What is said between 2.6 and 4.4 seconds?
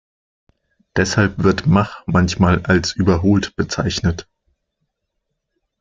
auch als überholt bezeichnet.